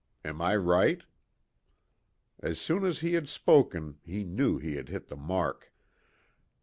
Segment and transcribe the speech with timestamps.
[0.25, 1.03] Am I right?"
[2.39, 5.71] As soon as he had spoken he knew he had hit the mark.